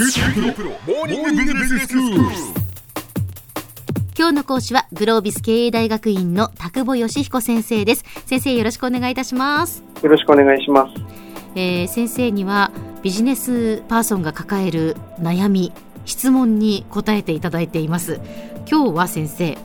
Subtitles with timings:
[0.00, 0.06] 今
[4.28, 8.04] 日の講師はグロービス経営大学院の田久保義彦先生です。
[8.26, 9.82] 先生よろしくお願いいたします。
[10.00, 10.94] よろしくお願いします。
[11.56, 12.70] えー先生には
[13.02, 15.72] ビジネスパーソンが抱える悩み
[16.04, 18.20] 質問に答えていただいています。
[18.70, 19.58] 今日は先生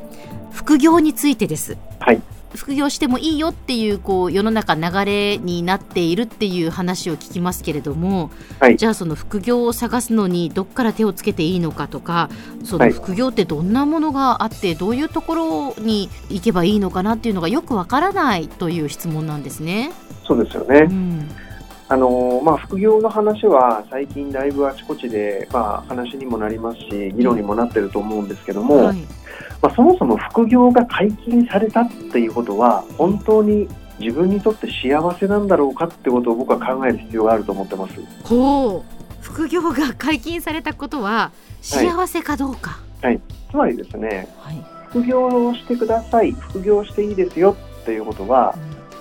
[0.51, 1.77] 副業についてです。
[1.99, 2.19] はい。
[2.55, 12.29] 副業してもいいよっていうこう世の中流れになっているっていう話を聞きますけれども、はいじゃあその副業を探すのにどっから手をつけていいのかとか
[12.63, 19.91] そのはい副業ってどんなものがあってどういうところに行けばいいのかなっていうのがよくわからないという質問なんですね。
[20.25, 20.87] そうですよね。
[20.89, 21.29] うん、
[21.89, 28.97] あのーまあ、副業の話は最近だいぶあちこちで、まあ、話にもなりますし、議論にもなってると思うんですけども、はい。
[29.61, 33.67] まあ、そもそも副業が解禁されたっていうことは、本当に
[33.99, 37.93] 自分にとって幸せなんだろうかってことを僕は考える必要があると思ってます。
[38.23, 41.31] ほう副業が解禁されたことは
[41.61, 42.79] 幸せかどうか。
[43.51, 44.65] つまりですね、はい。
[44.89, 48.55] 副業をしてください、副業していいですよっていうことは、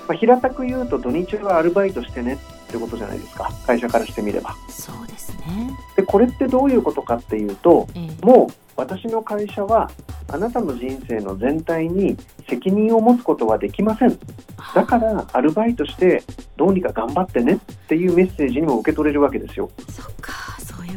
[0.08, 2.38] まあ、平たく言うと土日はアルバイトしてね
[2.72, 4.56] ってことじゃないですか、会社からしてみれば。
[4.68, 5.70] そうですね。
[5.94, 9.90] で、これってどういうことかっていうと、ええもう私の会社は
[10.28, 12.16] あなたの人生の全体に
[12.48, 14.18] 責任を持つことはできません。
[14.74, 16.22] だからアルバイトして
[16.56, 19.68] どうにか頑張ってねっていうメッセージにも受け取れるわけですよ。
[19.90, 20.32] そっか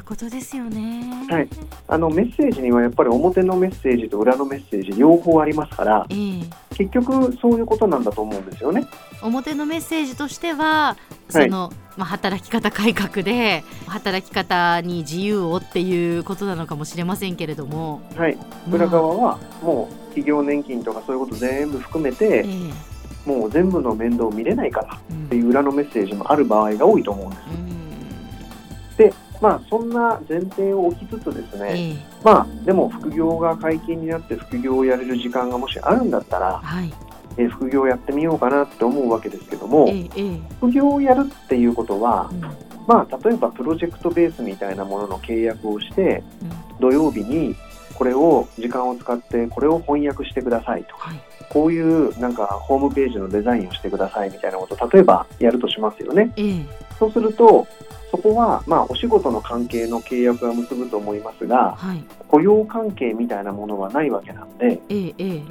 [0.05, 1.27] ことですよね。
[1.29, 1.49] はい。
[1.87, 6.43] あのメッセージにはやっぱり表のメッセージと裏のメッセージ両方ありますからええ。
[6.75, 8.85] 結局そういうことなんだと思うんですよね。
[9.21, 10.97] 表のメッセージとしては
[11.29, 18.37] その、まあ、働き方改革で働き方に自由をっていうことなのかもしれませんけれども、はい、
[18.71, 27.41] 裏側はもう企業年金とかそういうこと全部含めえてえもう全部の面倒を見れないからうんっていう裏のメッセージもある場合が多いと思うんです。
[27.59, 31.95] うんまあそんな前提を置きつつですね、ええ。
[32.23, 36.91] まあでも副業が解禁になって副業をやれる時間がもしあるんだったら、はい。
[37.37, 40.39] えー副業をやってみようかなって思うわけですけども、ええええ。
[40.57, 42.41] 副業をやるっていうことはう、ん。
[42.87, 46.79] まあ例えばプロジェクトベースみたいなものの契約をしてうん。
[46.79, 47.55] 土曜日に
[47.95, 51.19] これを時間を使ってこれを翻訳してくださいとかはい
[51.49, 56.33] こういうなんかホームページのデザインをしてくださいみたいなことを例えばやるとしますよね。
[56.35, 56.65] ええ
[56.99, 57.67] そうすると
[58.11, 65.43] そこはまあお仕事の関係の契約は結ぶと思いますがはい雇用関係みたいなものはないわけなんでええええ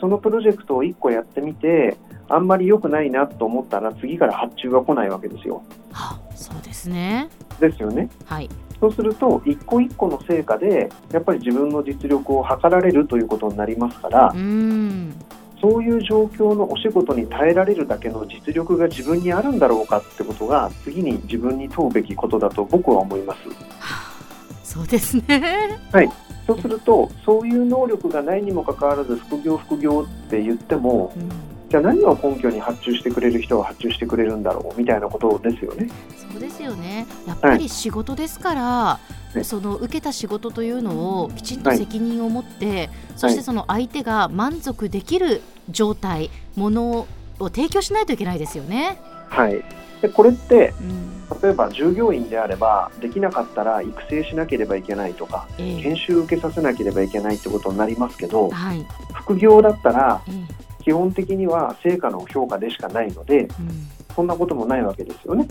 [0.00, 1.96] そのプロジェクトを1個やってみて
[2.28, 5.62] あんまり良くないなと思ったら次から発注が来ないわけですよ。
[5.92, 7.28] はそうですね
[7.60, 8.10] ですよね。
[8.26, 8.50] はい
[8.80, 15.14] そうすると一個一個の成果でやっぱり自分の実力を測られるということになりますからうーん。
[15.60, 23.48] そういう状況のお仕事に耐えられるだけの実力が自分にあるんだろうかってことが次に自分に問うべきことだと僕は思います。
[23.48, 24.16] はあ
[24.62, 25.78] そうですね。
[26.46, 31.30] そうするとそういう能力がないにもかかわらず副業副業って言ってもうん
[31.68, 35.88] じゃあ何を根拠に発注してくれる人は発注してくれるんだろうみたいなことですよね。
[36.30, 37.06] そうですよね。
[37.26, 39.00] やっぱり仕事ですから、
[39.34, 41.78] ねその受けた仕事というのをきちんとはい。
[41.78, 47.06] 責任を持って、そしてその相手が満足できる状態もの
[47.38, 48.98] を提供しないといけないですよね。
[49.28, 49.62] はい、
[50.00, 51.16] でこれってうん。
[51.42, 55.82] 例えば従業員であればできなかったら育成しなければいけないとかええ。
[55.82, 58.86] 研修受けさせなければいけないってことになりますけどはい。
[59.12, 60.55] 副業だったらええ
[60.86, 63.50] 基本的には成果の評価でしかないのでうん
[64.14, 65.46] そんなこともないわけですよね。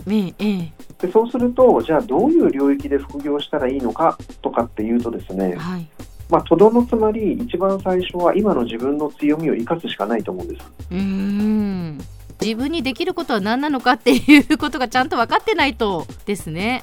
[0.98, 5.86] でそうするとじゃあどういう領域で副業したらいいのかとかっていうとですねはい
[6.28, 10.64] まあとどのつまり一番最初は今の自分の強みを生かすしかないと思うんです。
[10.90, 11.98] うーん
[12.40, 16.82] 自分にできることは何なのかっていうことがちゃんと分かってないとですね。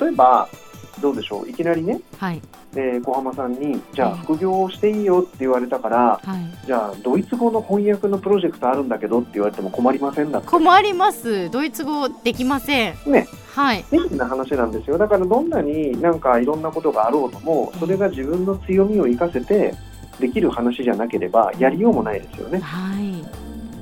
[0.00, 0.48] 例えば
[1.00, 1.48] どうでしょう？
[1.48, 2.40] いきなりね、はい。
[2.74, 4.22] えー小浜さんにじゃあええ。
[4.24, 6.66] 副業をしていいよって言われたからはい。
[6.66, 10.48] じゃあドイツ語の翻訳のプロジェクトあるんだけどって言われても困りませんだって。
[10.48, 11.50] 困ります。
[11.50, 12.94] ドイツ語できません。
[13.06, 13.26] ね。
[13.54, 13.84] はい。
[13.90, 14.98] みたいな話なんですよ。
[14.98, 19.74] だからどんなになんかいろんなことがあろうともそれが自分の強みを生かせて
[20.20, 22.60] できる話じゃなければやりようもないですよね。
[22.60, 23.24] はい。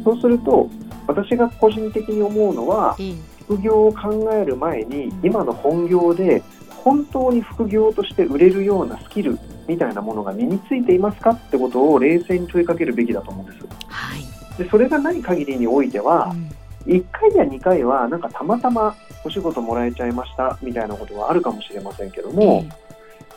[0.05, 0.71] そうすると
[1.07, 3.15] 私が個人的に思うのはええ。
[3.43, 6.43] 副業を考える前に今の本業で
[6.85, 13.67] 本当に副業として売れるようなスキルみたいなものが身についていますかってことを冷静に問いかけるべきだと思うんです。
[13.87, 14.23] はい。
[14.57, 16.51] でそれがない限りにおいてはうん。
[16.89, 22.65] 1回や2回はなんかたまたまお仕事もらえちゃいましたみたいなことはあるかもしれませんけども、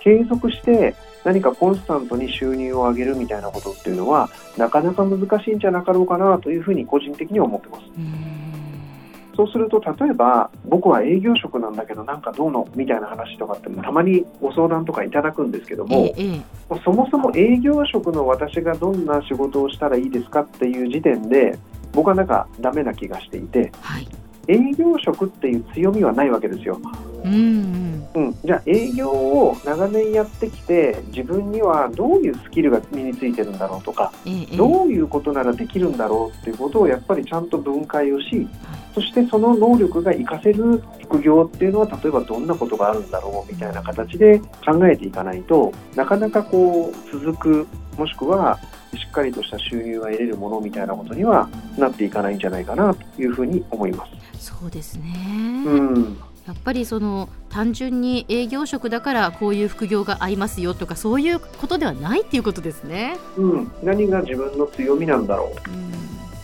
[0.01, 0.95] 継続して
[1.25, 7.83] 何かコンスタントに収入を上げるみたいなことっていうのはなかなか難しいんじゃなかろうかなというふうに個人的には思ってます。
[7.83, 7.99] ええ。
[7.99, 8.40] うーん
[9.35, 16.41] そうすると例えば僕は営業職なんだけどなんかどうのみたいな話とかってたまにご相談とかいただくんですけども、ええ
[16.85, 21.57] そもそも営業職の私がどんな仕事をしたらいいですかっていう時点で
[21.91, 24.07] 僕はなんかダメな気がしていてはい。
[24.47, 26.79] 営業職っていう強みはないわけですよ。
[27.23, 27.91] うんうん。
[28.13, 34.11] うん、じゃあ営業を長年やってきて自分にはどういうスキルが身についてるんだろうとか
[34.57, 38.47] どういうことならできるんだろうっていうことをやっぱりちゃんと分解をし
[38.93, 47.67] そしてその能力が活かせる副業っていうのは例えばどんなことがあるんだろうみたいな形で考えていかないとなかなかこう続く
[47.97, 48.59] もしくは
[48.97, 54.05] しっかりとした収入が得れるものみたいなことにはなっていかないんじゃないかなというふうに思いま
[54.37, 54.51] す。
[54.51, 55.63] そうですね。
[55.65, 56.17] うん
[56.47, 63.15] やっぱりその単純に営業職だからこういう副業が合いますよとかそういうことではないっていうことですね。
[63.37, 65.91] うん、何が自分の強みなんだろううん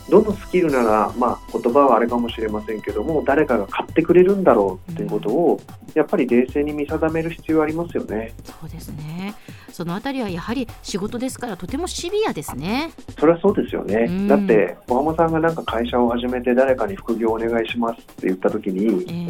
[0.10, 5.60] どのスキルなら、まあ、言葉はあれかもしれませんけども誰かが買ってくれるんだろうっていうことを
[5.96, 8.34] やっぱり冷静に見定める必要ありますよね。
[8.44, 9.36] そうですね。
[9.78, 12.90] そのあたりはやはり仕事ですからとてもシビアですね。
[13.20, 14.08] それはそうですよね。
[14.10, 19.28] うんだって小浜さんがなんか会社を始めて誰かに副業お願いしますって言った時にえ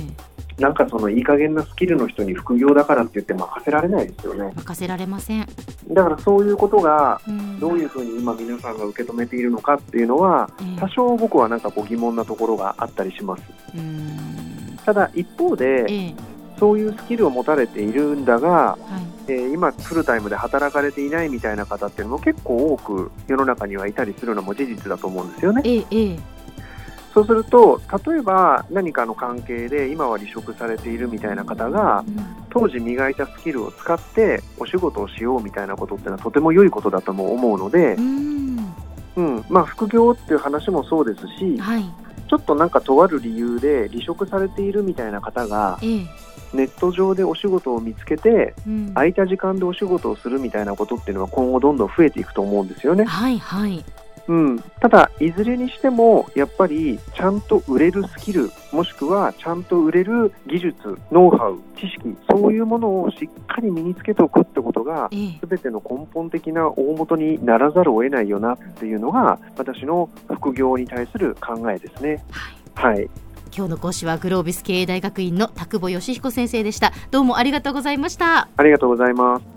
[0.57, 4.53] えなんかそのいい加減なスキルの人に副業だからって言って任せられないですよね。
[4.55, 5.45] 任せられません。
[5.89, 13.43] だからそういうことがうんどういうふうに今皆さんが受け止めているのかっていうのはええ多少僕はなんかこう疑問なところがあったりします。
[13.75, 16.26] うんただ一方でええ
[16.59, 18.77] そういうスキルを持たれているんだがはい。
[19.29, 25.63] えー今、フルタイムで働かれていないみたいな方っていうのも結構多く世の中にはいたりするのも事実だと思うんですよね。
[27.13, 38.73] そうすると、例えば何かの関係で今は離職されているみたいな方がうん当時磨いたスキルを使ってお仕事をしようみたいなことっていうのはとても良いことだとも思うのでう、ん。
[39.17, 39.45] うん。
[39.49, 41.83] まあ、副業っていう話もそうですし、はい
[42.27, 46.05] ちょっとなんかとある理由で離職されているみたいな方がええ。
[46.53, 48.93] ネット上でお仕事を見つけてうん。
[48.93, 53.05] 空いた時間でお仕事をするみたいなことっていうのは今後どんどん増えていくと思うんですよね。
[53.05, 53.83] はいはい
[54.27, 65.39] うん、ただ、いずれにしてもやっぱりちゃんと売れるスキルもしくはちゃんと売れる技術、ノウハウ、知識そういうものをしっかり身につけておくってことがええ。
[65.47, 72.23] 全ての根本的な大元にならざるを得ないよなっていうのが私の副業に対する考えですね。
[72.73, 72.95] はい。
[72.95, 73.09] はい、
[73.55, 76.91] 今日の講師はグロービス経営大学院の田久保義彦先生でした。
[77.09, 78.49] どうもありがとうございました。
[78.55, 79.56] ありがとうございます。